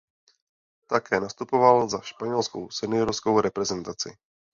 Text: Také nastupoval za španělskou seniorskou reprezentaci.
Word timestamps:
Také 0.87 1.19
nastupoval 1.19 1.89
za 1.89 2.01
španělskou 2.01 2.69
seniorskou 2.69 3.39
reprezentaci. 3.41 4.17